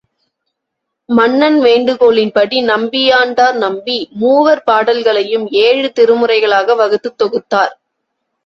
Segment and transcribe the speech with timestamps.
[1.09, 7.73] மன்னன் வேண்டுகோளின்படி, நம்பியாண்டார் நம்பி, மூவர் பாடல்களையும் ஏழு திருமுறைகளாக வகுத்துத் தொகுத்தார்.